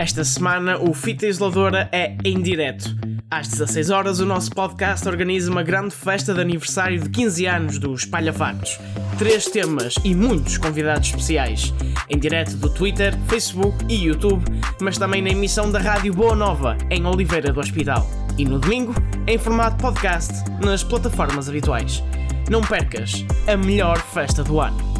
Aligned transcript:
Esta 0.00 0.22
semana 0.22 0.78
o 0.78 0.94
Fita 0.94 1.26
Isoladora 1.26 1.88
é 1.90 2.16
em 2.24 2.40
direto. 2.40 2.96
Às 3.28 3.48
16 3.48 3.90
horas 3.90 4.20
o 4.20 4.26
nosso 4.26 4.48
podcast 4.52 5.08
organiza 5.08 5.50
uma 5.50 5.64
grande 5.64 5.92
festa 5.92 6.32
de 6.32 6.40
aniversário 6.40 7.00
de 7.00 7.10
15 7.10 7.46
anos 7.46 7.78
do 7.80 7.92
Espalha 7.92 8.32
Factos. 8.32 8.78
Três 9.18 9.46
temas 9.46 9.96
e 10.04 10.14
muitos 10.14 10.56
convidados 10.56 11.08
especiais. 11.08 11.74
Em 12.08 12.16
direto 12.16 12.56
do 12.58 12.70
Twitter, 12.70 13.12
Facebook 13.26 13.76
e 13.88 14.04
YouTube, 14.04 14.44
mas 14.80 14.96
também 14.96 15.20
na 15.20 15.30
emissão 15.30 15.68
da 15.68 15.80
Rádio 15.80 16.14
Boa 16.14 16.36
Nova, 16.36 16.78
em 16.90 17.04
Oliveira 17.04 17.52
do 17.52 17.58
Hospital. 17.58 18.08
E 18.38 18.44
no 18.44 18.60
domingo, 18.60 18.94
em 19.26 19.36
formato 19.36 19.82
podcast, 19.82 20.32
nas 20.64 20.84
plataformas 20.84 21.48
habituais. 21.48 22.04
Não 22.48 22.60
percas 22.60 23.26
a 23.48 23.56
melhor 23.56 23.98
festa 23.98 24.44
do 24.44 24.60
ano. 24.60 24.97